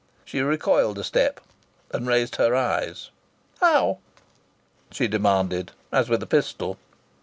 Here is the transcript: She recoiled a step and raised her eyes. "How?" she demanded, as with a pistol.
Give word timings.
She 0.25 0.41
recoiled 0.41 0.97
a 0.97 1.03
step 1.03 1.39
and 1.91 2.07
raised 2.07 2.37
her 2.37 2.55
eyes. 2.55 3.11
"How?" 3.59 3.99
she 4.89 5.07
demanded, 5.07 5.73
as 5.91 6.09
with 6.09 6.23
a 6.23 6.25
pistol. 6.25 6.79